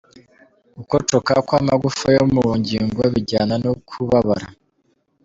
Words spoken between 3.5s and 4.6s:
no kubabara.